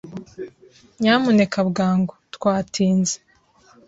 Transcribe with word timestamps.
Nyamuneka 1.01 1.59
bwangu. 1.69 2.13
Twatinze. 2.33 3.15